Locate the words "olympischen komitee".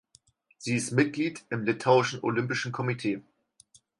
2.23-3.21